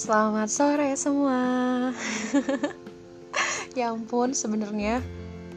[0.00, 1.92] Selamat sore semua.
[3.76, 5.04] ya ampun, sebenarnya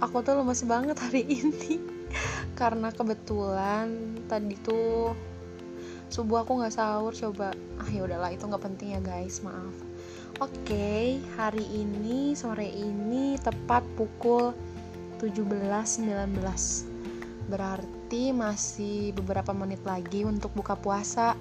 [0.04, 1.80] aku tuh lemes banget hari ini.
[2.52, 5.16] Karena kebetulan tadi tuh
[6.12, 7.56] subuh aku nggak sahur coba.
[7.80, 9.72] Ah ya udahlah itu nggak penting ya guys maaf.
[10.44, 14.52] Oke hari ini sore ini tepat pukul
[15.24, 16.04] 17.19
[17.48, 21.32] berarti masih beberapa menit lagi untuk buka puasa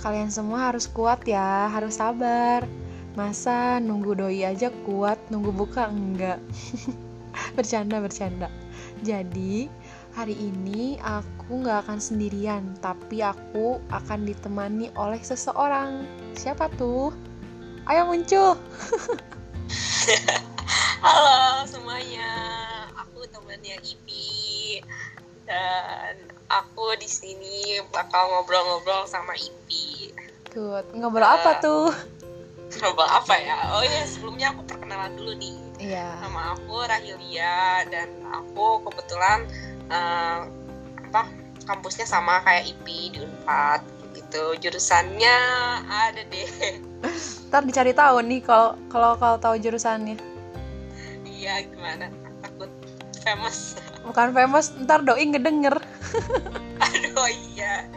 [0.00, 2.66] Kalian semua harus kuat ya, harus sabar.
[3.14, 6.42] Masa nunggu doi aja kuat, nunggu buka enggak?
[7.56, 8.48] bercanda, bercanda.
[9.06, 9.70] Jadi,
[10.14, 16.06] hari ini aku nggak akan sendirian, tapi aku akan ditemani oleh seseorang.
[16.34, 17.14] Siapa tuh?
[17.86, 18.56] Ayo muncul.
[21.04, 22.32] Halo semuanya,
[22.96, 24.80] aku temannya Ipi
[25.44, 26.16] dan
[26.48, 29.83] aku di sini bakal ngobrol-ngobrol sama Ipi.
[30.54, 30.84] Good.
[30.94, 31.90] Ngobrol uh, apa tuh?
[32.78, 33.58] Ngobrol apa ya?
[33.74, 35.58] Oh iya, sebelumnya aku perkenalan dulu nih.
[35.82, 36.22] Iya.
[36.22, 39.50] Nama aku Rahilia dan aku kebetulan
[39.90, 40.46] uh,
[41.10, 41.26] apa
[41.66, 43.82] kampusnya sama kayak Ipi di Unpad
[44.14, 44.54] gitu.
[44.62, 45.36] Jurusannya
[45.90, 46.78] ada deh.
[47.50, 50.14] Ntar dicari tahu nih kalau kalau kalau tahu jurusannya.
[51.26, 52.08] Iya, gimana?
[52.40, 52.70] Takut
[53.24, 55.80] famous bukan famous ntar doi ngedenger
[56.84, 57.88] aduh iya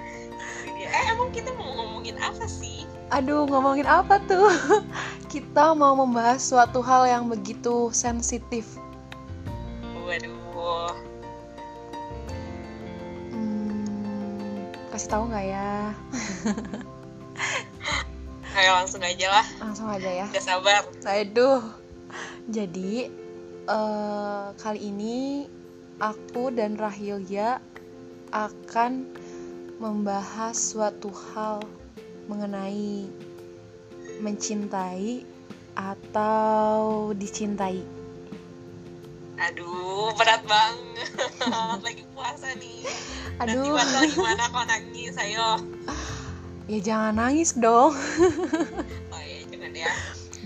[0.97, 2.89] eh emang kita mau ngomongin apa sih?
[3.13, 4.49] Aduh ngomongin apa tuh?
[5.31, 8.65] Kita mau membahas suatu hal yang begitu sensitif.
[10.03, 10.97] Waduh.
[13.31, 15.93] Hmm, kasih tahu nggak ya?
[18.57, 19.45] Ayo langsung aja lah.
[19.61, 20.25] Langsung aja ya.
[20.33, 20.81] Gak sabar.
[21.05, 21.61] Aduh.
[22.49, 23.05] Jadi
[23.69, 25.45] uh, kali ini
[26.01, 27.61] aku dan Rahilya
[28.33, 29.13] akan
[29.77, 31.61] membahas suatu hal
[32.25, 33.05] mengenai
[34.19, 35.21] mencintai
[35.77, 37.85] atau dicintai.
[39.37, 41.13] Aduh, berat banget.
[41.85, 42.89] Lagi puasa nih.
[43.45, 43.77] Aduh.
[43.77, 45.61] Nanti gimana kau nangis, ayo.
[46.65, 47.93] Ya jangan nangis dong.
[49.13, 49.93] oh iya, jangan ya.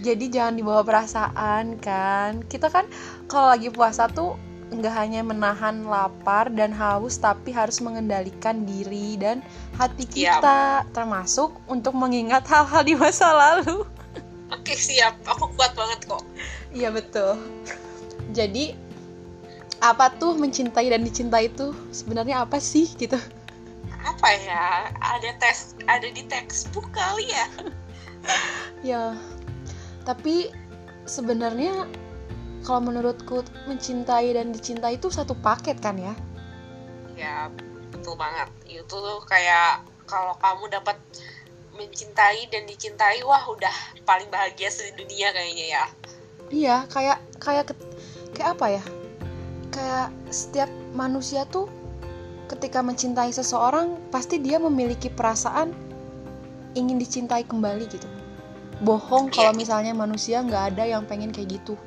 [0.03, 2.43] Jadi jangan dibawa perasaan kan.
[2.51, 2.83] Kita kan
[3.31, 4.35] kalau lagi puasa tuh
[4.71, 9.43] nggak hanya menahan lapar dan haus tapi harus mengendalikan diri dan
[9.75, 10.95] hati kita siap.
[10.95, 13.83] termasuk untuk mengingat hal-hal di masa lalu.
[14.55, 15.19] Oke siap.
[15.27, 16.23] Aku kuat banget kok.
[16.71, 17.35] Iya betul.
[18.31, 18.71] Jadi
[19.83, 23.19] apa tuh mencintai dan dicintai itu sebenarnya apa sih gitu?
[24.07, 24.87] Apa ya?
[25.03, 27.47] Ada tes ada di textbook kali ya?
[28.81, 29.17] Ya
[30.03, 30.49] tapi
[31.05, 31.85] sebenarnya
[32.61, 36.13] kalau menurutku mencintai dan dicintai itu satu paket kan ya?
[37.17, 37.49] Ya
[37.89, 38.49] betul banget.
[38.69, 40.97] Itu tuh kayak kalau kamu dapat
[41.73, 43.73] mencintai dan dicintai wah udah
[44.05, 45.85] paling bahagia di dunia kayaknya ya.
[46.51, 47.73] Iya kayak kayak
[48.37, 48.83] kayak apa ya?
[49.71, 51.65] Kayak setiap manusia tuh
[52.51, 55.71] ketika mencintai seseorang pasti dia memiliki perasaan
[56.77, 58.05] ingin dicintai kembali gitu.
[58.83, 59.33] Bohong iya.
[59.33, 61.79] kalau misalnya manusia nggak ada yang pengen kayak gitu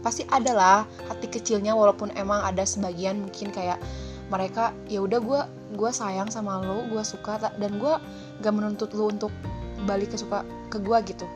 [0.00, 0.78] pasti ada lah
[1.08, 3.76] hati kecilnya walaupun emang ada sebagian mungkin kayak
[4.30, 5.40] mereka ya udah gue
[5.74, 7.94] gue sayang sama lo gue suka dan gue
[8.40, 9.34] gak menuntut lo untuk
[9.84, 11.26] balik ke suka ke gue gitu.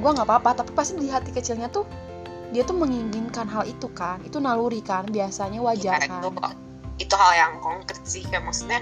[0.00, 1.86] Gue nggak apa-apa tapi pasti di hati kecilnya tuh
[2.50, 6.22] dia tuh menginginkan hal itu kan itu naluri kan biasanya wajar ya, kan.
[6.22, 6.30] itu,
[7.02, 8.78] itu hal yang konkret sih kayak maksudnya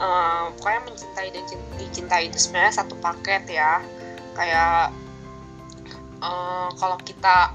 [0.00, 1.44] uh, pokoknya mencintai dan
[1.76, 3.84] dicintai itu sebenarnya satu paket ya.
[4.32, 4.96] Kayak
[6.24, 7.52] uh, kalau kita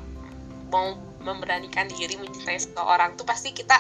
[0.70, 3.78] mau memberanikan diri mencintai seseorang tuh pasti kita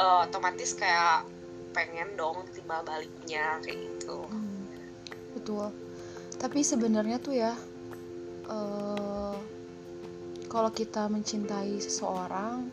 [0.00, 1.28] uh, otomatis kayak
[1.72, 4.24] pengen dong timbal baliknya kayak gitu.
[4.28, 4.68] Hmm,
[5.36, 5.68] betul.
[6.36, 7.52] Tapi sebenarnya tuh ya
[8.48, 9.36] uh,
[10.48, 12.68] kalau kita mencintai seseorang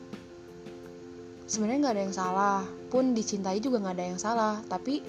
[1.48, 2.60] sebenarnya nggak ada yang salah.
[2.92, 4.56] Pun dicintai juga nggak ada yang salah.
[4.68, 5.00] Tapi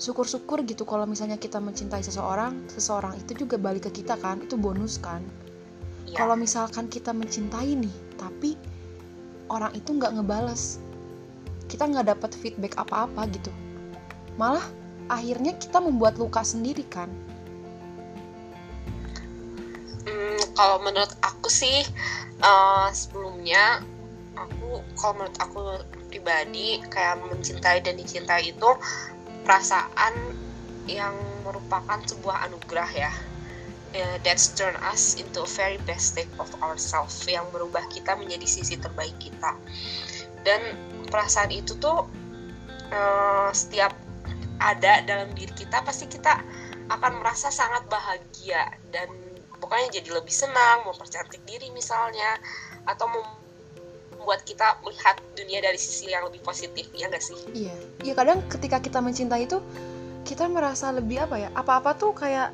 [0.00, 4.58] syukur-syukur gitu kalau misalnya kita mencintai seseorang seseorang itu juga balik ke kita kan itu
[4.58, 5.22] bonus kan
[6.14, 6.22] ya.
[6.22, 8.54] kalau misalkan kita mencintai nih tapi
[9.50, 10.78] orang itu nggak ngebales
[11.68, 13.50] kita nggak dapat feedback apa-apa gitu.
[14.38, 14.64] Malah
[15.10, 17.10] akhirnya kita membuat luka sendiri kan.
[20.04, 21.82] Hmm, kalau menurut aku sih
[22.44, 23.82] uh, sebelumnya
[24.36, 25.60] aku kalau menurut aku
[26.12, 28.70] pribadi kayak mencintai dan dicintai itu
[29.42, 30.14] perasaan
[30.84, 33.12] yang merupakan sebuah anugerah ya
[33.94, 38.46] uh, that's turn us into a very best state of ourselves yang merubah kita menjadi
[38.46, 39.54] sisi terbaik kita.
[40.44, 40.60] Dan
[41.08, 42.04] perasaan itu tuh
[42.92, 43.94] uh, setiap
[44.60, 46.42] ada dalam diri kita pasti kita
[46.90, 48.74] akan merasa sangat bahagia.
[48.92, 49.08] Dan
[49.62, 52.36] pokoknya jadi lebih senang mempercantik diri misalnya
[52.84, 57.38] atau membuat kita melihat dunia dari sisi yang lebih positif ya gak sih?
[57.56, 57.74] Iya.
[58.04, 59.64] Iya kadang ketika kita mencintai itu
[60.28, 61.48] kita merasa lebih apa ya?
[61.56, 62.52] Apa-apa tuh kayak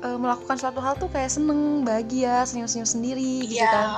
[0.00, 3.70] e, melakukan suatu hal tuh kayak seneng bahagia senyum-senyum sendiri gitu Iya.
[3.72, 3.88] kan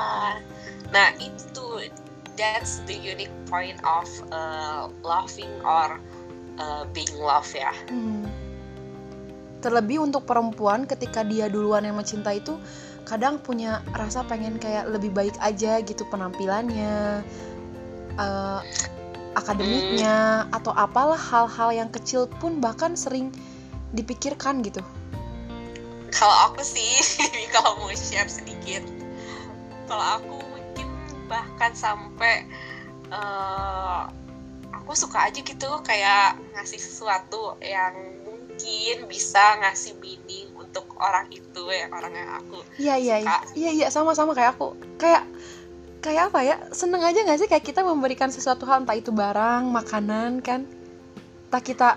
[0.93, 1.89] nah itu
[2.37, 5.97] that's the unique point of uh, loving or
[6.59, 8.29] uh, being love ya Hmm.
[9.63, 12.59] Terlebih untuk perempuan ketika dia duluan yang mencintai itu
[13.07, 17.23] kadang punya rasa pengen kayak lebih baik aja gitu penampilannya,
[18.19, 18.61] eh,
[19.39, 23.31] akademiknya atau apalah hal-hal yang kecil pun bahkan sering
[23.95, 24.83] dipikirkan gitu.
[26.13, 27.01] Kalau aku sih
[27.55, 28.85] kalau mau share sedikit
[29.89, 30.89] kalau aku mungkin
[31.27, 32.47] bahkan sampai
[33.11, 34.09] uh,
[34.73, 37.95] aku suka aja gitu kayak ngasih sesuatu yang
[38.25, 43.71] mungkin bisa ngasih meaning untuk orang itu ya orang yang aku Iya iya iya iya
[43.73, 44.77] iya sama-sama kayak aku.
[44.97, 45.29] Kayak
[46.01, 46.57] kayak apa ya?
[46.73, 50.65] Seneng aja nggak sih kayak kita memberikan sesuatu hal entah itu barang makanan kan?
[51.49, 51.89] Entah kita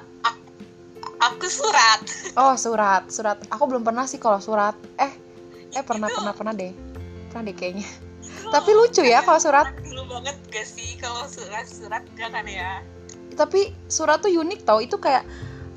[1.31, 2.01] aku surat
[2.35, 3.39] Oh surat, surat.
[3.47, 4.75] Aku belum pernah sih kalau surat.
[4.99, 5.13] Eh,
[5.71, 6.75] eh pernah pernah pernah deh,
[7.31, 7.87] pernah deh kayaknya.
[8.51, 9.71] Tapi lucu ya kalau surat.
[9.87, 12.83] dulu banget gak sih kalau surat surat gak kan ya
[13.39, 14.83] Tapi surat tuh unik tau.
[14.83, 15.23] Itu kayak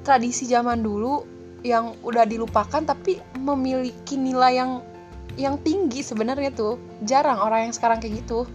[0.02, 1.22] tradisi zaman dulu
[1.62, 4.82] yang udah dilupakan tapi memiliki nilai yang
[5.38, 6.74] yang tinggi sebenarnya tuh.
[7.06, 8.50] Jarang orang yang sekarang kayak gitu.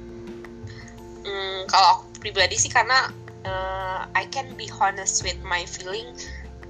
[1.24, 3.08] Hmm, kalau aku pribadi sih karena
[3.48, 6.12] uh, I can be honest with my feeling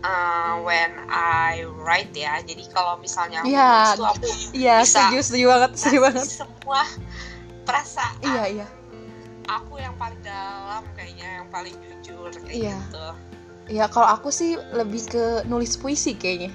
[0.03, 2.44] uh, when I write ya.
[2.44, 5.09] Jadi kalau misalnya aku nulis tuh aku Iya, Bisa.
[5.09, 6.25] setuju, setuju banget, setuju banget.
[6.27, 6.81] semua
[7.63, 8.67] perasaan Iya, iya.
[9.44, 12.75] aku yang paling dalam kayaknya yang paling jujur kayak Iya.
[12.79, 13.07] gitu.
[13.71, 16.51] Iya, kalau aku sih lebih ke nulis puisi kayaknya.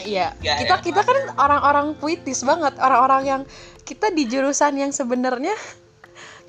[0.00, 3.42] Iya, kita ya, kita kan orang-orang puitis banget, orang-orang yang
[3.84, 5.52] kita di jurusan yang sebenarnya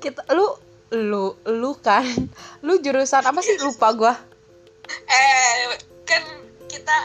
[0.00, 0.56] kita lu
[0.90, 2.02] lu lu kan,
[2.64, 4.14] lu jurusan apa sih lupa gua.
[5.10, 6.22] Eh kan
[6.66, 6.96] kita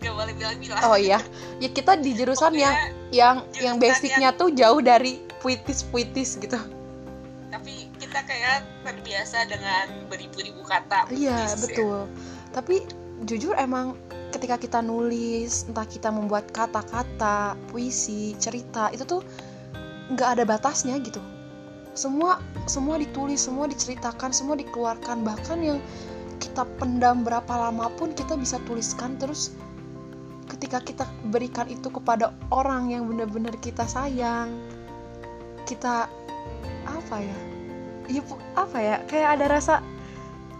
[0.00, 0.80] gak boleh bilang-bilang.
[0.86, 1.20] Oh iya,
[1.60, 6.58] ya kita di jurusan yang Pokoknya, yang yang jurusan basicnya tuh jauh dari puitis-puitis gitu.
[7.50, 11.10] tapi kita kayak terbiasa dengan beribu-ribu kata.
[11.10, 11.58] Iya, ya.
[11.58, 12.06] betul.
[12.54, 12.86] Tapi
[13.26, 13.98] jujur emang
[14.30, 19.20] ketika kita nulis, entah kita membuat kata-kata, puisi, cerita, itu tuh
[20.14, 21.18] nggak ada batasnya gitu.
[21.98, 22.38] Semua
[22.70, 25.26] semua ditulis, semua diceritakan, semua dikeluarkan.
[25.26, 25.78] Bahkan yang
[26.40, 29.52] kita pendam berapa lama pun kita bisa tuliskan terus
[30.50, 34.50] ketika kita berikan itu kepada orang yang benar-benar kita sayang,
[35.62, 36.10] kita
[36.84, 37.38] apa ya?
[38.26, 38.96] Pu- apa ya?
[39.06, 39.74] Kayak ada rasa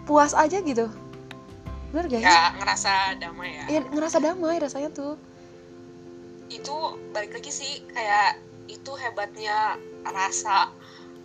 [0.07, 0.87] puas aja gitu.
[1.91, 2.31] Bener gak sih?
[2.31, 3.65] Ya ngerasa damai ya.
[3.67, 5.19] Iya ngerasa damai rasanya tuh.
[6.51, 6.75] itu
[7.15, 8.35] balik lagi sih kayak
[8.67, 10.67] itu hebatnya rasa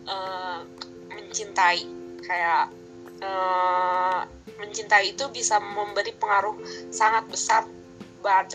[0.05, 0.59] eh,
[1.09, 1.81] mencintai
[2.21, 2.69] kayak
[3.25, 4.19] eh,
[4.59, 6.55] mencintai itu bisa memberi pengaruh
[6.91, 7.61] sangat besar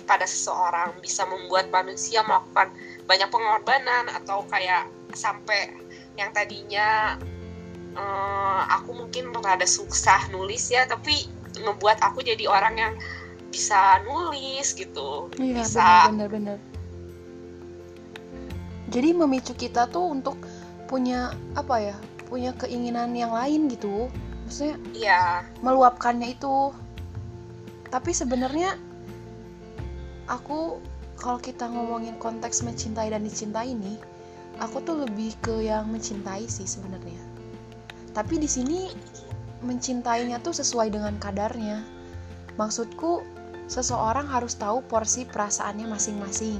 [0.02, 2.74] pada seseorang bisa membuat manusia melakukan
[3.06, 5.70] banyak pengorbanan atau kayak sampai
[6.18, 7.14] yang tadinya
[7.94, 12.94] eh, aku mungkin rada susah nulis ya tapi ngebuat aku jadi orang yang
[13.50, 16.58] bisa nulis gitu Iya bisa bener-bener.
[18.90, 20.34] Jadi memicu kita tuh untuk
[20.90, 21.96] punya apa ya?
[22.26, 24.10] Punya keinginan yang lain gitu.
[24.50, 26.74] Maksudnya Iya, meluapkannya itu.
[27.86, 28.74] Tapi sebenarnya
[30.26, 30.82] aku
[31.14, 33.94] kalau kita ngomongin konteks mencintai dan dicintai nih,
[34.58, 37.22] aku tuh lebih ke yang mencintai sih sebenarnya.
[38.10, 38.90] Tapi di sini
[39.62, 41.86] mencintainya tuh sesuai dengan kadarnya.
[42.58, 43.22] Maksudku,
[43.70, 46.58] seseorang harus tahu porsi perasaannya masing-masing.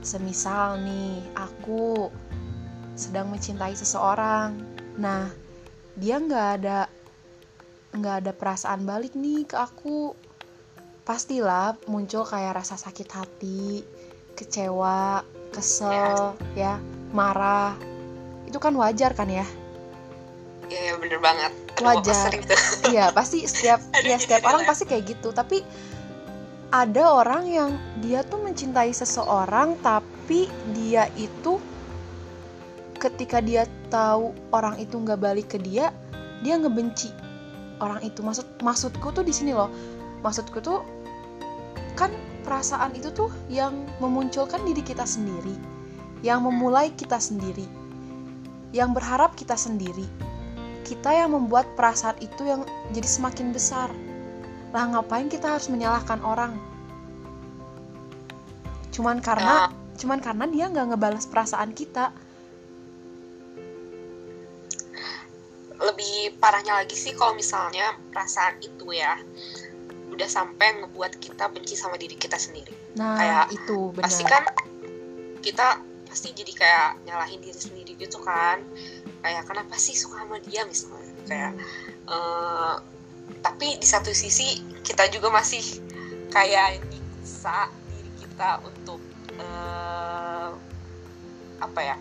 [0.00, 2.08] Semisal nih, aku
[2.96, 4.56] sedang mencintai seseorang.
[4.96, 5.28] Nah,
[5.98, 6.88] dia nggak ada
[7.98, 10.14] nggak ada perasaan balik nih ke aku.
[11.02, 13.80] Pastilah muncul kayak rasa sakit hati,
[14.36, 16.76] kecewa, kesel, ya,
[17.16, 17.74] marah.
[18.44, 19.46] Itu kan wajar kan ya?
[20.68, 21.52] iya bener banget.
[21.80, 22.32] Aduh, Wajar.
[22.92, 25.64] Iya pasti setiap Aduh, ya setiap orang pasti kayak gitu tapi
[26.68, 27.70] ada orang yang
[28.04, 31.56] dia tuh mencintai seseorang tapi dia itu
[33.00, 35.94] ketika dia tahu orang itu nggak balik ke dia
[36.44, 37.14] dia ngebenci
[37.78, 38.20] orang itu.
[38.20, 39.70] Maksud maksudku tuh di sini loh.
[40.22, 40.82] Maksudku tuh
[41.94, 42.10] kan
[42.46, 45.54] perasaan itu tuh yang memunculkan diri kita sendiri.
[46.22, 47.66] Yang memulai kita sendiri.
[48.74, 50.06] Yang berharap kita sendiri.
[50.82, 52.64] Kita yang membuat perasaan itu yang
[52.96, 53.92] jadi semakin besar.
[54.72, 56.56] Lah ngapain kita harus menyalahkan orang?
[58.98, 62.10] cuman karena Nah, cuman karena dia nggak ngebalas perasaan kita
[65.98, 69.18] lebih parahnya lagi sih kalau misalnya perasaan itu ya
[70.14, 72.70] udah sampai ngebuat kita benci sama diri kita sendiri.
[72.94, 74.46] Nah Kayak, itu pasti benar.
[74.46, 74.62] kan
[75.42, 75.66] kita
[76.06, 78.62] pasti jadi kayak nyalahin diri sendiri gitu kan.
[79.26, 80.62] Kayak kenapa sih suka sama dia?
[80.70, 81.10] misalnya.
[81.26, 81.52] Kayak
[82.06, 82.74] eh,
[83.42, 85.82] tapi di satu sisi kita juga masih
[86.30, 89.02] kayak nyiksa diri kita untuk
[89.34, 90.50] eh,
[91.58, 91.98] apa ya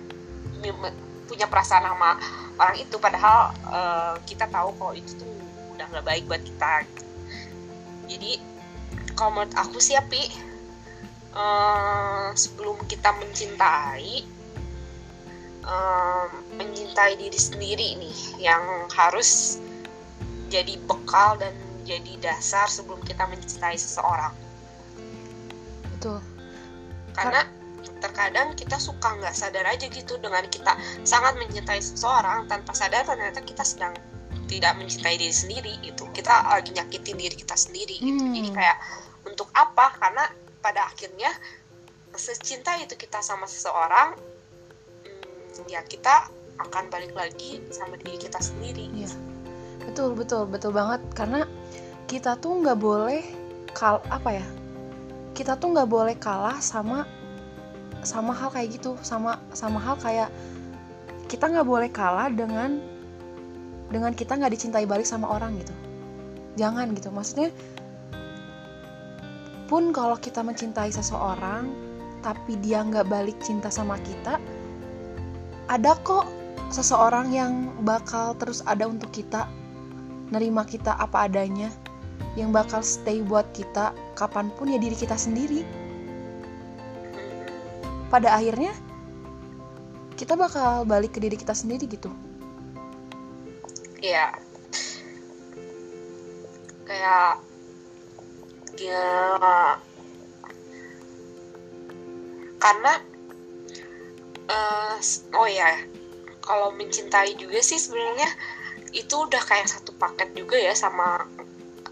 [1.38, 2.18] punya perasaan sama
[2.58, 2.98] orang itu.
[2.98, 5.30] Padahal eh, kita tahu kalau itu tuh
[5.78, 6.90] udah nggak baik buat kita.
[8.10, 8.42] Jadi
[9.14, 10.26] kalau menurut aku sih ya Pi
[11.38, 14.26] eh, sebelum kita mencintai
[15.62, 16.26] eh,
[16.58, 19.62] mencintai diri sendiri nih yang harus
[20.50, 21.54] jadi bekal dan
[21.86, 24.34] jadi dasar sebelum kita mencintai seseorang.
[25.94, 26.18] Betul.
[27.14, 27.46] Karena
[28.00, 30.78] terkadang kita suka nggak sadar aja gitu dengan kita
[31.08, 33.94] sangat mencintai seseorang tanpa sadar ternyata kita sedang
[34.48, 36.08] tidak mencintai diri sendiri gitu.
[36.16, 38.24] Kita lagi nyakitin diri kita sendiri gitu.
[38.24, 38.34] Hmm.
[38.34, 38.78] jadi kayak
[39.28, 39.92] untuk apa?
[40.00, 40.24] Karena
[40.64, 41.30] pada akhirnya
[42.18, 44.18] secinta itu kita sama seseorang
[45.06, 48.90] hmm, ya kita akan balik lagi sama diri kita sendiri.
[48.96, 49.12] Iya.
[49.86, 51.04] betul betul betul banget.
[51.14, 51.46] Karena
[52.08, 53.22] kita tuh nggak boleh
[53.76, 54.48] kal apa ya?
[55.38, 57.06] Kita tuh nggak boleh kalah sama
[58.06, 60.30] sama hal kayak gitu sama sama hal kayak
[61.28, 62.80] kita nggak boleh kalah dengan
[63.88, 65.74] dengan kita nggak dicintai balik sama orang gitu.
[66.58, 67.54] Jangan gitu maksudnya
[69.68, 71.68] pun kalau kita mencintai seseorang
[72.24, 74.40] tapi dia nggak balik cinta sama kita
[75.68, 76.26] ada kok
[76.72, 79.48] seseorang yang bakal terus ada untuk kita
[80.32, 81.72] nerima kita apa adanya
[82.40, 85.64] yang bakal stay buat kita kapan pun ya diri kita sendiri
[88.08, 88.72] pada akhirnya
[90.18, 92.10] kita bakal balik ke diri kita sendiri gitu.
[94.02, 94.34] Iya.
[96.88, 97.42] Kayak
[98.78, 99.06] ya
[102.58, 102.94] karena
[104.98, 105.78] s- oh ya
[106.42, 108.30] kalau mencintai juga sih sebenarnya
[108.96, 111.28] itu udah kayak satu paket juga ya sama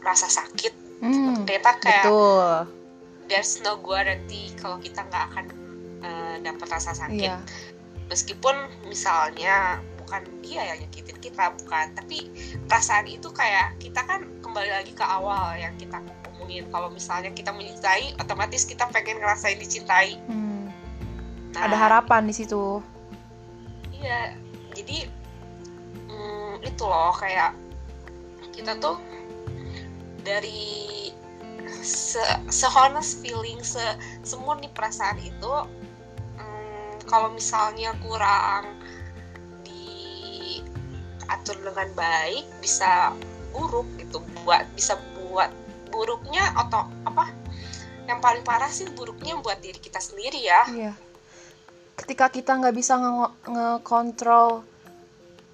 [0.02, 0.74] rasa sakit.
[1.04, 2.50] Hmm, ternyata kayak betul.
[3.30, 5.46] there's no guarantee kalau kita nggak akan
[6.44, 7.32] dapat rasa sakit.
[7.32, 7.40] Iya.
[8.12, 8.56] Meskipun
[8.90, 11.96] misalnya bukan dia yang nyakitin kita bukan.
[11.96, 12.30] Tapi
[12.68, 17.50] perasaan itu kayak kita kan kembali lagi ke awal yang kita ngomongin kalau misalnya kita
[17.54, 20.20] mencintai otomatis kita pengen ngerasain dicintai.
[20.30, 20.56] Hmm,
[21.56, 22.84] Nah, ada harapan di situ.
[23.96, 24.36] Iya.
[24.76, 25.08] Jadi
[26.12, 27.56] mm, itu loh kayak
[28.52, 29.00] kita tuh
[30.20, 31.12] dari
[31.86, 33.82] se se-honest feeling se
[34.26, 35.54] semurni perasaan itu
[37.06, 38.82] kalau misalnya kurang
[39.66, 43.14] diatur dengan baik bisa
[43.54, 44.22] buruk gitu.
[44.44, 45.50] Buat bisa buat
[45.94, 47.30] buruknya atau apa?
[48.06, 50.62] Yang paling parah sih buruknya buat diri kita sendiri ya.
[50.70, 50.94] Iya.
[51.96, 54.62] Ketika kita nggak bisa nge- ngekontrol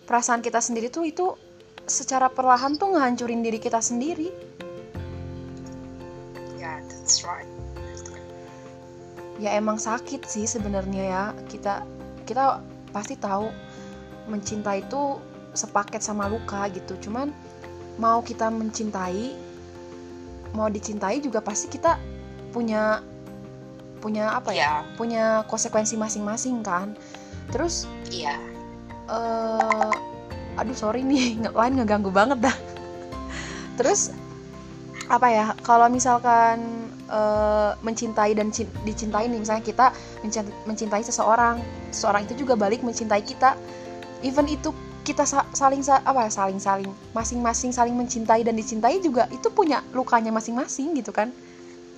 [0.10, 1.38] perasaan kita sendiri tuh itu
[1.86, 4.31] secara perlahan tuh ngehancurin diri kita sendiri.
[6.58, 7.50] Ya that's right
[9.42, 11.24] ya emang sakit sih sebenarnya ya.
[11.50, 11.82] Kita
[12.30, 12.62] kita
[12.94, 13.50] pasti tahu
[14.30, 15.18] mencinta itu
[15.58, 16.94] sepaket sama luka gitu.
[17.02, 17.34] Cuman
[17.98, 19.34] mau kita mencintai
[20.54, 21.98] mau dicintai juga pasti kita
[22.54, 23.02] punya
[23.98, 24.62] punya apa ya?
[24.62, 26.94] Ya punya konsekuensi masing-masing kan.
[27.50, 28.38] Terus iya.
[29.10, 29.92] eh
[30.60, 32.58] aduh sorry nih lain ngeganggu banget dah.
[33.82, 34.14] Terus
[35.12, 39.91] apa ya kalau misalkan eh, mencintai dan cin- dicintai nih misalnya kita
[40.24, 41.60] mencin- mencintai seseorang
[41.91, 43.60] seseorang itu juga balik mencintai kita.
[44.24, 44.72] Even itu
[45.03, 49.51] kita sa- saling sa- apa ya saling saling masing-masing saling mencintai dan dicintai juga itu
[49.51, 51.36] punya lukanya masing-masing gitu kan.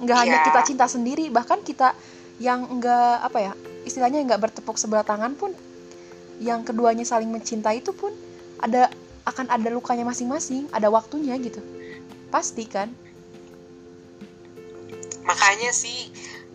[0.02, 0.46] Nggak hanya Iya.
[0.50, 1.94] kita cinta sendiri bahkan kita
[2.42, 3.54] yang nggak apa ya
[3.86, 5.54] istilahnya nggak bertepuk sebelah tangan pun
[6.42, 8.10] yang keduanya saling mencintai itu pun
[8.58, 8.90] ada
[9.30, 11.62] akan ada lukanya masing-masing ada waktunya gitu.
[12.34, 12.90] Pasti kan
[15.24, 16.12] makanya sih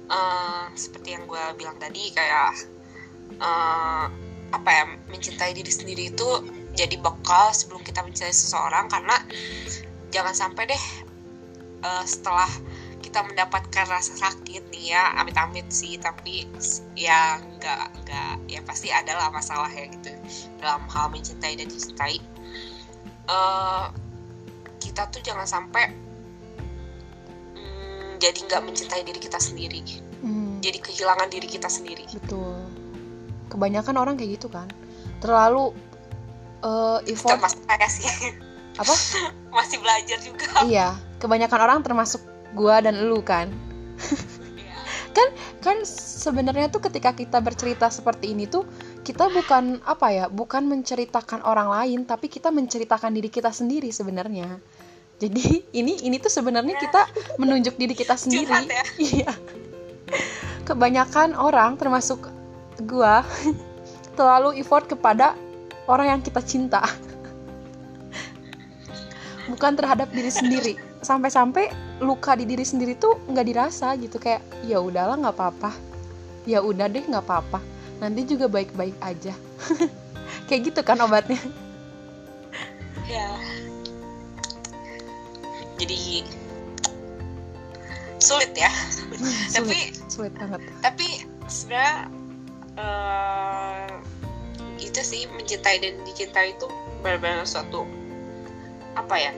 [0.08, 2.52] eh, seperti yang gue bilang tadi kayak
[3.40, 4.06] eh,
[4.48, 6.28] apa ya mencintai diri sendiri itu
[6.72, 9.16] jadi bekal sebelum kita mencintai seseorang karena
[10.14, 10.84] jangan sampai deh
[11.84, 12.48] eh, setelah
[12.98, 16.44] kita mendapatkan rasa sakit nih ya amit-amit sih tapi
[16.92, 20.12] ya nggak nggak ya pasti adalah masalah ya gitu
[20.60, 22.20] dalam hal mencintai dan dicintai.
[23.28, 23.86] Eh,
[24.82, 25.88] kita tuh jangan sampai
[28.18, 29.80] jadi nggak mencintai diri kita sendiri.
[30.20, 32.04] Hmm, jadi kehilangan diri kita sendiri.
[32.10, 32.58] Betul.
[33.48, 34.68] Kebanyakan orang kayak gitu kan.
[35.22, 35.72] Terlalu
[36.62, 38.06] uh, effort termasuk saya sih.
[38.78, 38.94] Apa?
[39.56, 40.46] Masih belajar juga.
[40.66, 40.98] Iya.
[41.22, 42.22] Kebanyakan orang termasuk
[42.52, 43.50] gua dan lu kan.
[44.58, 44.78] Iya.
[45.10, 48.62] kan kan sebenarnya tuh ketika kita bercerita seperti ini tuh
[49.02, 54.62] kita bukan apa ya bukan menceritakan orang lain tapi kita menceritakan diri kita sendiri sebenarnya
[55.18, 55.42] jadi
[55.78, 58.54] ini ini tuh sebenarnya kita menunjuk diri kita sendiri.
[58.70, 58.84] Ya.
[59.18, 59.30] iya.
[60.64, 62.30] Kebanyakan orang termasuk
[62.86, 63.26] gua
[64.14, 65.34] terlalu effort kepada
[65.90, 66.82] orang yang kita cinta.
[69.48, 70.74] Bukan terhadap diri sendiri.
[71.00, 71.72] Sampai-sampai
[72.04, 74.20] luka di diri sendiri tuh nggak dirasa gitu.
[74.20, 75.72] Kayak ya udahlah nggak apa-apa.
[76.44, 77.58] Ya udah deh nggak apa-apa.
[77.98, 79.32] Nanti juga baik-baik aja.
[80.52, 81.40] Kayak gitu kan obatnya.
[83.08, 83.40] Ya
[85.78, 86.26] jadi
[88.18, 88.70] sulit ya.
[89.56, 90.60] Tapi sulit sulit banget.
[90.82, 92.10] tapi sebenarnya
[92.76, 93.88] eh,
[94.82, 96.66] itu sih mencintai dan dicintai itu
[97.00, 97.86] benar-benar suatu
[98.98, 99.32] apa ya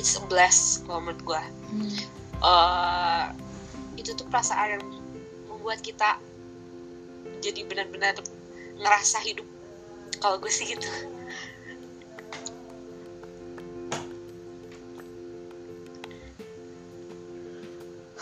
[0.00, 1.42] it's a bless kalau menurut gue
[1.74, 1.90] Hmm.
[2.44, 3.24] Eh,
[3.98, 4.84] itu tuh perasaan yang
[5.50, 6.20] membuat kita
[7.40, 8.14] jadi benar-benar
[8.78, 9.48] ngerasa hidup.
[10.20, 10.86] Kalau gue sih gitu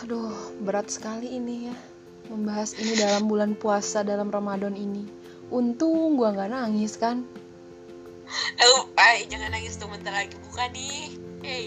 [0.03, 0.35] aduh
[0.67, 1.75] berat sekali ini ya
[2.27, 5.07] membahas ini dalam bulan puasa dalam Ramadan ini.
[5.51, 7.23] Untung gua nggak nangis kan?
[8.59, 11.19] Eh ay, jangan nangis tuh bentar lagi buka nih.
[11.43, 11.65] Hey.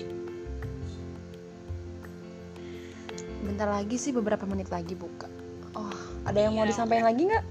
[3.45, 5.29] Bentar lagi sih beberapa menit lagi buka.
[5.77, 5.93] Oh
[6.25, 6.73] ada yang mau Iya.
[6.73, 7.45] disampaikan lagi nggak?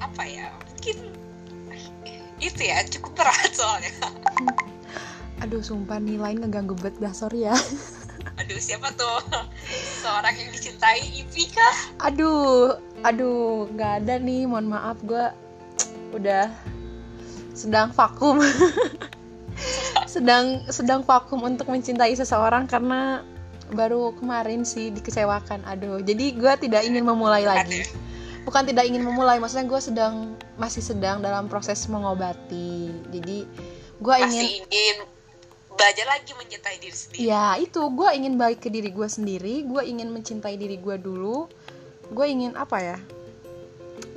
[0.00, 0.96] Apa ya mungkin
[2.40, 3.92] itu ya cukup berat soalnya.
[5.44, 7.56] Aduh sumpah nih lain ngeganggu banget dah sorry ya
[8.40, 9.20] aduh siapa tuh?
[10.04, 11.76] Seorang yang dicintai Ipi kah
[12.08, 15.32] aduh aduh nggak ada nih mohon maaf gua
[16.16, 16.50] udah
[17.54, 18.40] sedang vakum.
[20.08, 23.22] Sedang sedang vakum untuk mencintai seseorang karena
[23.70, 26.00] baru kemarin sih dikecewakan aduh.
[26.02, 27.84] Jadi gua tidak ingin memulai lagi.
[28.40, 32.88] bukan tidak ingin memulai maksudnya gue sedang masih sedang dalam proses mengobati.
[33.12, 33.44] Jadi
[34.00, 34.96] gue ingin masih ingin
[35.80, 37.24] belajar lagi mencintai diri sendiri.
[37.24, 37.80] Ya itu.
[37.88, 39.64] Gue ingin balik ke diri gue sendiri.
[39.64, 41.48] Gue ingin mencintai diri gue dulu.
[42.12, 42.98] Gue ingin apa ya?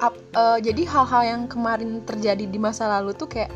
[0.03, 3.51] Ap- eh, jadi hal-hal yang kemarin terjadi di masa lalu tuh kayak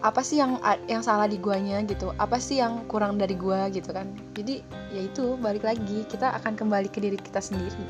[0.00, 0.56] apa sih yang
[0.88, 2.16] yang salah di guanya gitu?
[2.16, 4.08] Apa sih yang kurang dari gua gitu kan?
[4.32, 4.64] Jadi
[4.96, 6.08] ya itu balik lagi.
[6.08, 7.84] Kita akan kembali ke diri kita sendiri.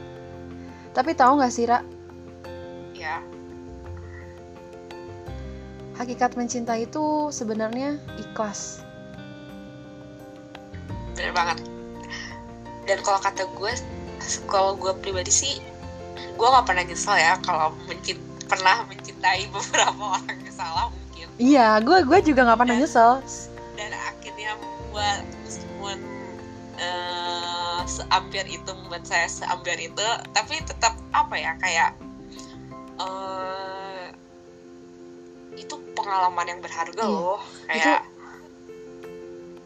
[0.90, 1.87] Tapi tahu nggak sih Ra?
[2.99, 3.23] Ya.
[5.95, 8.83] Hakikat mencintai itu sebenarnya ikhlas
[11.20, 11.59] bener banget.
[12.88, 13.72] Dan kalau kata gue
[14.48, 15.61] kalau gue pribadi sih
[16.16, 18.16] gue nggak pernah nyesel ya kalau mencint
[18.48, 21.28] pernah mencintai beberapa orang yang salah mungkin.
[21.37, 23.20] Iya gue gue juga nggak pernah nyesel.
[23.76, 25.98] dan akhirnya membuat meskipun
[27.87, 31.90] seampir itu membuat saya seampir itu tapi tetap apa ya kayak
[32.96, 34.06] eh,
[35.56, 37.11] itu pengalaman yang berharga Iya.
[37.11, 37.40] loh.
[37.66, 38.00] Kayak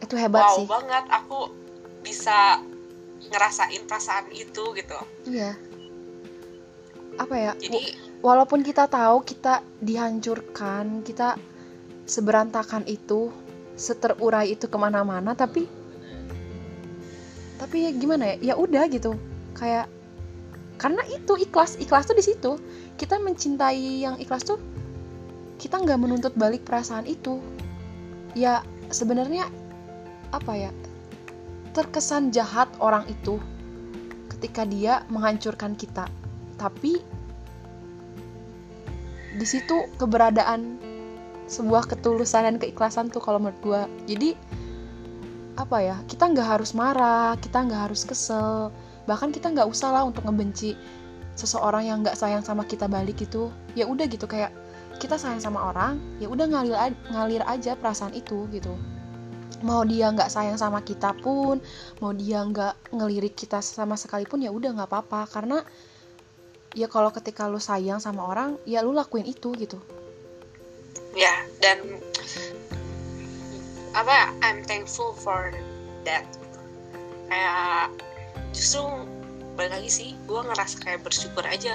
[0.05, 0.65] itu hebat wow sih.
[0.69, 1.39] banget aku
[2.05, 2.61] bisa
[3.33, 4.99] ngerasain perasaan itu gitu.
[5.25, 5.57] Iya.
[7.17, 11.41] Apa ya jadi walaupun kita tahu kita dihancurkan kita
[12.05, 13.33] seberantakan itu
[13.75, 15.65] seterurai itu ke mana-mana tapi
[17.57, 19.17] tapi ya gimana ya ya udah gitu.
[19.57, 19.89] Kayak
[20.75, 22.51] karena itu ikhlas ikhlas tuh di situ.
[22.99, 24.59] Kita mencintai yang ikhlas tuh
[25.57, 27.39] kita nggak menuntut balik perasaan itu.
[28.35, 29.47] Ya sebenarnya
[30.31, 30.71] apa ya
[31.75, 33.37] terkesan jahat orang itu
[34.31, 36.07] ketika dia menghancurkan kita.
[36.55, 37.03] Tapi
[39.35, 40.79] di situ keberadaan
[41.51, 43.81] sebuah ketulusan dan keikhlasan tuh kalau menurut gue
[44.15, 44.29] jadi
[45.59, 48.71] apa ya kita nggak harus marah kita nggak harus kesel.
[49.05, 50.73] Bahkan kita nggak usah lah untuk ngebenci
[51.35, 54.55] seseorang yang nggak sayang sama kita balik gitu ya udah gitu kayak
[55.03, 58.71] kita sayang sama orang ya udah ngalir ngalir aja perasaan itu gitu
[59.65, 61.57] mau dia nggak sayang sama kita pun
[61.97, 65.25] mau dia nggak ngelirik kita sama sekalipun ya udah nggak apa-apa.
[65.25, 65.57] Karena
[66.77, 69.81] ya kalau ketika lu sayang sama orang ya lu lakuin itu gitu.
[71.17, 71.33] Ya
[71.65, 71.81] dan
[73.97, 75.49] apa I'm thankful for
[76.05, 76.29] that.
[77.25, 77.89] Kayak
[78.53, 78.85] justru
[79.57, 81.73] balik lagi sih gue ngerasa kayak bersyukur aja.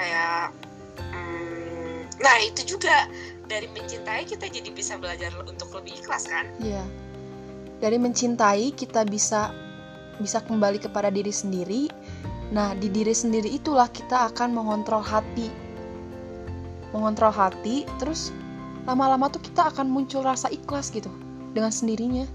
[0.00, 0.56] Kayak
[0.96, 3.04] hmm, nah itu juga
[3.44, 6.48] dari mencintai kita jadi bisa belajar untuk lebih ikhlas kan?
[6.60, 6.84] Iya.
[7.80, 9.52] Dari mencintai kita bisa
[10.18, 11.90] bisa kembali kepada diri sendiri.
[12.54, 15.50] Nah di diri sendiri itulah kita akan mengontrol hati.
[16.94, 18.30] Mengontrol hati terus
[18.84, 21.10] lama-lama tuh kita akan muncul rasa ikhlas gitu
[21.52, 22.26] dengan sendirinya.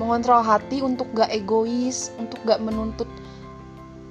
[0.00, 3.06] Mengontrol hati untuk gak egois untuk gak menuntut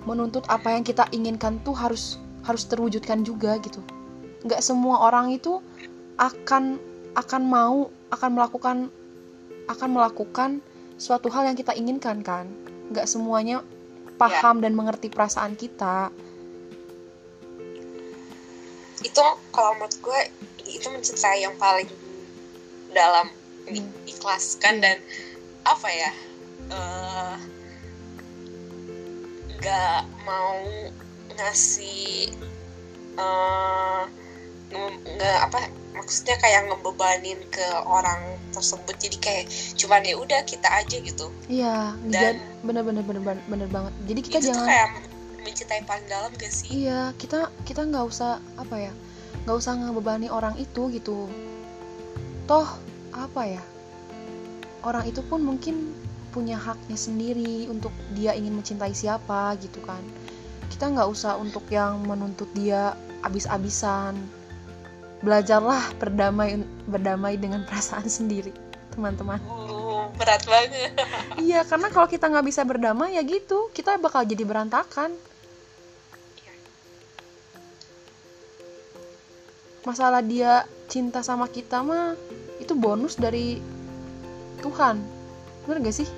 [0.05, 3.81] menuntut apa yang kita inginkan tuh harus harus terwujudkan juga gitu
[4.41, 5.61] nggak semua orang itu
[6.17, 6.81] akan
[7.13, 8.77] akan mau akan melakukan
[9.69, 10.49] akan melakukan
[10.97, 12.49] suatu hal yang kita inginkan kan
[12.89, 13.61] nggak semuanya
[14.17, 14.69] paham ya.
[14.69, 16.09] dan mengerti perasaan kita
[19.01, 20.19] itu kalau menurut gue
[20.69, 21.89] itu mencintai yang paling
[22.93, 23.33] dalam
[23.65, 23.89] hmm.
[24.05, 24.83] ikhlaskan hmm.
[24.85, 24.97] dan
[25.65, 26.11] apa ya
[26.69, 27.35] uh,
[29.61, 30.61] nggak mau
[31.37, 32.33] ngasih
[33.19, 34.03] uh,
[34.71, 38.95] nggak apa maksudnya kayak ngebebanin ke orang tersebut.
[38.97, 41.27] Jadi kayak cuman ya udah kita aja gitu.
[41.51, 43.93] Iya dan bener bener bener bener banget.
[44.07, 44.89] Jadi kita itu jangan kayak
[45.41, 46.87] mencintai paling dalam gak sih?
[46.87, 48.93] Iya kita kita nggak usah apa ya
[49.43, 51.27] nggak usah ngebebani orang itu gitu.
[52.47, 52.67] Toh
[53.11, 53.63] apa ya
[54.81, 55.93] orang itu pun mungkin
[56.31, 59.99] punya haknya sendiri untuk dia ingin mencintai siapa gitu kan
[60.71, 62.95] kita nggak usah untuk yang menuntut dia
[63.27, 64.15] abis-abisan.
[65.21, 68.55] Belajarlah berdamai berdamai dengan perasaan sendiri
[68.95, 69.39] teman-teman.
[69.47, 70.95] Uh, berat banget.
[71.41, 75.11] Iya karena kalau kita nggak bisa berdamai ya gitu kita bakal jadi berantakan.
[79.81, 82.13] Masalah dia cinta sama kita mah
[82.61, 83.57] itu bonus dari
[84.61, 85.01] Tuhan.
[85.65, 86.09] Bener gak sih?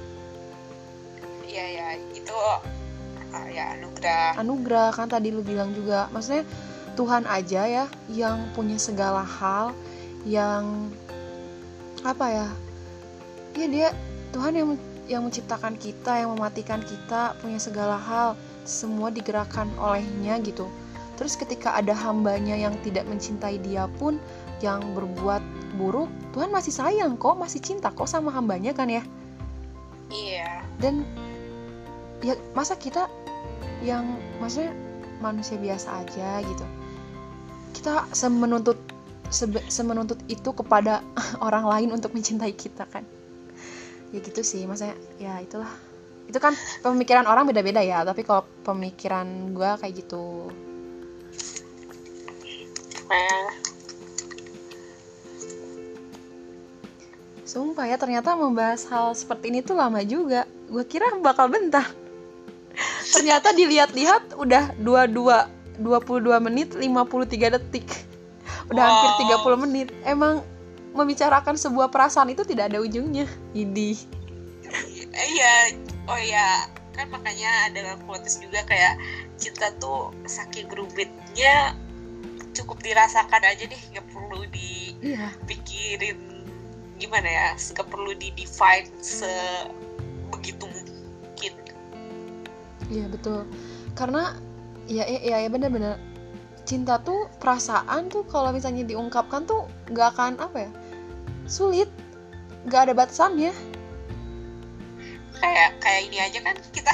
[1.48, 2.36] Iya ya itu
[3.50, 4.30] ya anugerah.
[4.38, 6.08] Anugerah kan tadi lu bilang juga.
[6.14, 6.46] Maksudnya
[6.94, 9.74] Tuhan aja ya yang punya segala hal
[10.24, 10.94] yang
[12.06, 12.48] apa ya
[13.58, 13.90] ya dia
[14.32, 14.70] Tuhan yang
[15.10, 20.70] yang menciptakan kita yang mematikan kita punya segala hal semua digerakkan olehnya gitu.
[21.20, 24.18] Terus ketika ada hambanya yang tidak mencintai dia pun
[24.64, 25.44] yang berbuat
[25.76, 29.04] buruk Tuhan masih sayang kok masih cinta kok sama hambanya kan ya?
[30.10, 30.64] Iya.
[30.80, 31.04] Dan
[32.24, 33.12] ya masa kita
[33.84, 34.72] yang maksudnya
[35.20, 36.66] manusia biasa aja gitu.
[37.76, 38.80] Kita semenuntut
[39.68, 41.04] semenuntut itu kepada
[41.46, 43.04] orang lain untuk mencintai kita kan?
[44.16, 45.70] Ya gitu sih maksudnya ya itulah.
[46.24, 50.48] Itu kan pemikiran orang beda-beda ya tapi kalau pemikiran gue kayak gitu.
[57.44, 60.50] Sumpah ya ternyata membahas hal seperti ini tuh lama juga.
[60.72, 61.86] Gue kira bakal bentar.
[63.12, 67.88] Ternyata dilihat-lihat udah 22 22 menit 53 detik.
[68.70, 68.92] Udah wow.
[68.94, 69.12] hampir
[69.58, 69.88] 30 menit.
[70.06, 70.46] Emang
[70.94, 73.26] membicarakan sebuah perasaan itu tidak ada ujungnya.
[73.58, 73.98] Idi.
[75.14, 75.78] Iya,
[76.10, 78.98] oh ya, kan makanya ada quotes juga kayak
[79.38, 81.78] cinta tuh saking rumitnya
[82.54, 86.34] cukup dirasakan aja deh, nggak perlu dipikirin iya
[87.04, 90.93] gimana ya nggak perlu di define sebegitu mungkin
[92.94, 93.50] iya betul.
[93.98, 94.38] Karena
[94.86, 95.98] ya ya ya benar-benar
[96.64, 100.72] cinta tuh perasaan tuh kalau misalnya diungkapkan tuh nggak akan apa ya
[101.50, 101.90] sulit.
[102.70, 103.52] Nggak ada batasannya.
[105.42, 106.94] Kayak kayak ini aja kan kita.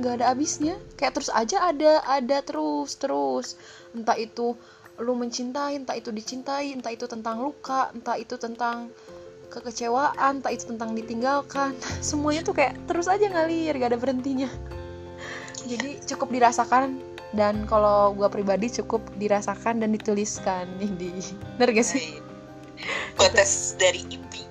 [0.00, 0.80] Nggak ada habisnya.
[0.96, 3.60] Kayak terus aja ada ada terus terus.
[3.92, 4.56] Entah itu
[5.00, 8.92] lu mencintai entah itu dicintai entah itu tentang luka entah itu tentang
[9.52, 11.76] kekecewaan entah itu tentang ditinggalkan.
[12.00, 14.48] Semuanya tuh kayak terus aja ngalir gak ada berhentinya.
[15.70, 17.04] Jadi cukup dirasakan
[17.36, 20.64] dan kalau gue pribadi cukup dirasakan dan dituliskan.
[20.98, 21.12] Di
[21.60, 22.18] bener gak sih?
[23.14, 24.42] Potes dari impi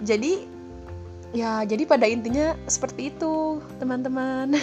[0.00, 0.48] jadi
[1.36, 4.56] ya jadi pada intinya seperti itu teman-teman.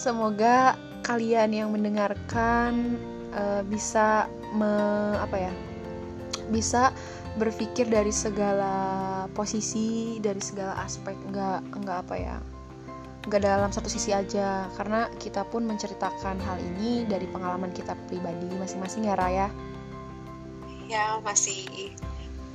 [0.00, 2.96] Semoga kalian yang mendengarkan
[3.36, 4.72] uh, bisa me,
[5.20, 5.52] apa ya
[6.50, 6.90] bisa
[7.38, 8.74] berpikir dari segala
[9.36, 12.36] posisi dari segala aspek nggak nggak apa ya
[13.20, 14.64] nggak dalam satu sisi aja.
[14.80, 19.48] Karena kita pun menceritakan hal ini dari pengalaman kita pribadi masing-masing ya Raya.
[20.88, 21.92] Ya masih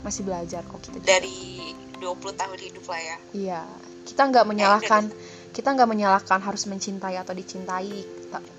[0.02, 1.08] masih belajar kok kita juga.
[1.08, 3.18] dari 20 tahun hidup lah ya.
[3.34, 3.62] Iya
[4.06, 5.04] kita nggak menyalahkan
[5.52, 8.06] kita nggak menyalahkan harus mencintai atau dicintai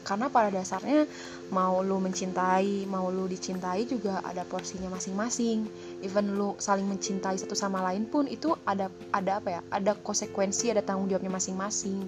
[0.07, 1.05] karena pada dasarnya
[1.51, 5.67] mau lu mencintai mau lu dicintai juga ada porsinya masing-masing.
[6.03, 9.61] Even lu saling mencintai satu sama lain pun itu ada ada apa ya?
[9.75, 12.07] Ada konsekuensi ada tanggung jawabnya masing-masing.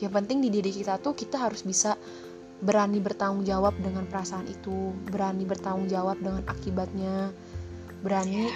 [0.00, 1.96] Yang penting di diri kita tuh kita harus bisa
[2.58, 7.32] berani bertanggung jawab dengan perasaan itu berani bertanggung jawab dengan akibatnya
[8.04, 8.50] berani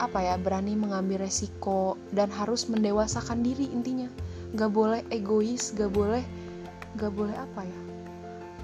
[0.00, 0.34] apa ya?
[0.40, 4.08] Berani mengambil resiko dan harus mendewasakan diri intinya.
[4.56, 6.24] Gak boleh egois gak boleh
[6.96, 7.87] gak boleh apa ya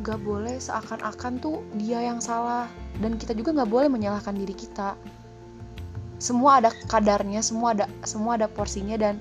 [0.03, 2.67] gak boleh seakan-akan tuh dia yang salah.
[2.99, 4.99] Dan kita juga gak boleh menyalahkan diri kita.
[6.19, 9.21] Semua ada kadarnya semua ada semua ada porsinya dan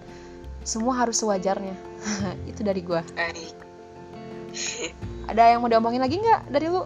[0.63, 1.75] semua harus sewajarnya.
[2.49, 3.03] Itu dari gua.
[5.31, 6.83] Ada yang mau diomongin lagi nggak dari lu?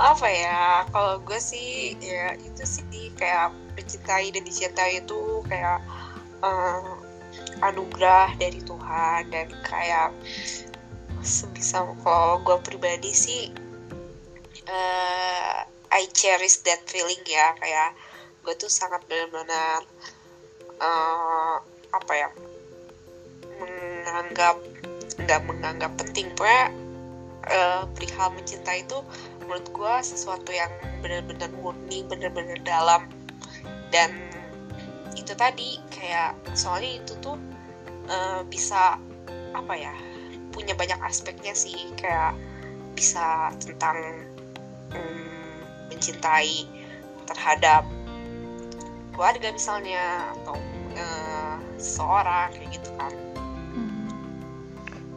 [0.00, 0.88] Apa ya?
[0.88, 3.12] Kalau gue sih ya itu sih.
[3.14, 5.84] Kayak mencintai dan dicintai itu kayak
[6.40, 6.96] um,
[7.60, 9.28] anugerah dari Tuhan.
[9.28, 10.16] Dan kayak
[11.20, 13.52] sebisa kalau gue pribadi sih
[14.68, 15.58] uh,
[15.90, 17.96] I cherish that feeling ya kayak
[18.40, 19.84] gue tuh sangat benar-benar
[20.80, 21.60] uh,
[21.92, 22.28] apa ya
[23.60, 24.56] menganggap
[25.20, 26.32] nggak menganggap penting.
[26.32, 26.72] Pokoknya
[27.52, 28.98] uh, perihal mencinta itu
[29.44, 30.70] menurut gue sesuatu yang
[31.04, 33.04] benar-benar murni benar-benar dalam.
[33.92, 34.14] Dan
[35.18, 37.36] itu tadi kayak soalnya itu tuh
[38.08, 38.96] uh, bisa
[39.50, 39.94] apa ya
[40.60, 42.36] punya banyak aspeknya sih kayak
[42.92, 44.28] bisa tentang
[44.92, 45.24] um,
[45.88, 46.68] mencintai
[47.24, 47.88] terhadap
[49.16, 50.56] keluarga misalnya atau
[51.00, 53.12] uh, seorang kayak gitu kan.
[53.72, 54.08] Hmm.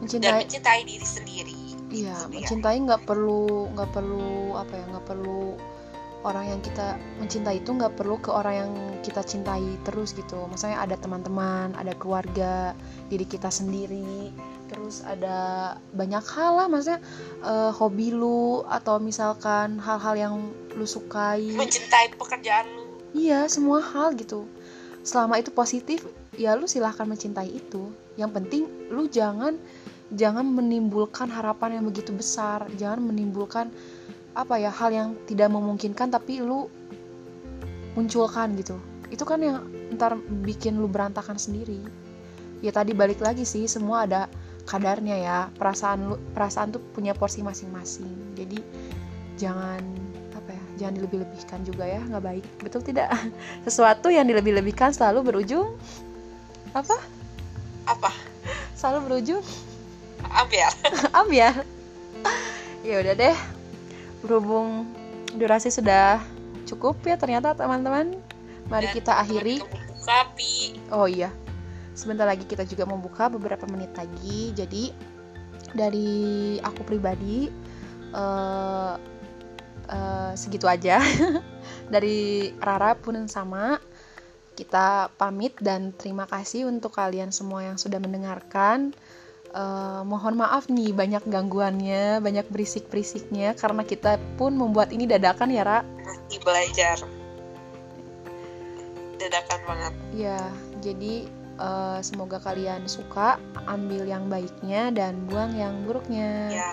[0.00, 1.60] mencintai dan mencintai diri sendiri
[1.92, 5.54] iya gitu mencintai nggak perlu nggak perlu apa ya nggak perlu
[6.24, 8.72] orang yang kita mencintai itu nggak perlu ke orang yang
[9.04, 10.48] kita cintai terus gitu.
[10.48, 12.72] Misalnya ada teman-teman ada keluarga
[13.12, 14.32] diri kita sendiri
[14.84, 17.00] terus ada banyak hal lah maksudnya
[17.40, 20.34] uh, hobi lu atau misalkan hal-hal yang
[20.76, 21.56] lu sukai.
[21.56, 22.84] Mencintai pekerjaan lu.
[23.16, 24.44] Iya semua hal gitu.
[25.00, 26.04] Selama itu positif
[26.36, 27.88] ya lu silahkan mencintai itu.
[28.20, 29.56] Yang penting lu jangan
[30.12, 32.68] jangan menimbulkan harapan yang begitu besar.
[32.76, 33.72] Jangan menimbulkan
[34.36, 36.68] apa ya hal yang tidak memungkinkan tapi lu
[37.96, 38.76] munculkan gitu.
[39.08, 39.64] Itu kan yang
[39.96, 41.80] ntar bikin lu berantakan sendiri.
[42.60, 44.28] Ya tadi balik lagi sih semua ada
[44.64, 45.38] kadarnya ya.
[45.54, 48.36] Perasaan lu perasaan tuh punya porsi masing-masing.
[48.36, 48.58] Jadi
[49.36, 49.80] jangan
[50.34, 52.00] apa ya jangan dilebih-lebihkan juga ya.
[52.04, 52.44] Nggak baik.
[52.60, 53.12] Betul tidak?
[53.66, 55.76] Sesuatu yang dilebih-lebihkan selalu berujung
[56.74, 56.96] apa?
[57.86, 58.10] Apa?
[58.78, 59.44] Selalu berujung?
[60.24, 60.72] Ambiar.
[61.20, 61.54] Ambiar.
[62.84, 63.36] Ya udah deh.
[64.24, 64.88] Berhubung
[65.36, 66.20] durasi sudah
[66.64, 68.16] cukup ya ternyata teman-teman.
[68.72, 69.60] Mari Dan kita akhiri.
[70.88, 71.28] oh iya
[71.94, 74.90] sebentar lagi kita juga membuka beberapa menit lagi jadi
[75.74, 77.48] dari aku pribadi
[78.12, 78.94] uh,
[79.88, 81.00] uh, segitu aja
[81.94, 83.78] dari Rara pun sama
[84.54, 88.94] kita pamit dan terima kasih untuk kalian semua yang sudah mendengarkan
[89.54, 95.62] uh, mohon maaf nih banyak gangguannya, banyak berisik-berisiknya karena kita pun membuat ini dadakan ya,
[95.66, 95.80] Ra.
[95.82, 96.96] Masih belajar.
[99.18, 99.92] Dadakan banget.
[100.12, 100.42] Ya,
[100.82, 103.38] jadi uh, semoga kalian suka,
[103.68, 106.50] ambil yang baiknya dan buang yang buruknya.
[106.50, 106.70] Ya.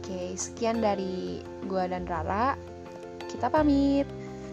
[0.00, 2.54] Oke, sekian dari gua dan Rara.
[3.26, 4.06] Kita pamit.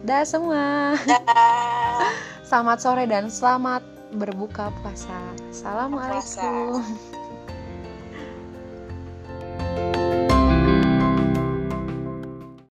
[0.03, 0.97] Dah semua.
[2.49, 3.81] Selamat sore dan selamat
[4.19, 5.15] berbuka puasa.
[5.49, 6.83] Assalamualaikum.
[6.83, 7.21] Puasa.